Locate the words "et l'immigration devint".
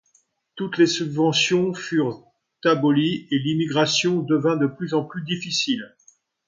3.29-4.57